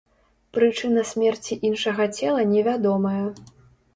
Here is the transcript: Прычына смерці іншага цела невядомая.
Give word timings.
Прычына 0.57 1.01
смерці 1.09 1.57
іншага 1.69 2.03
цела 2.17 2.41
невядомая. 2.53 3.25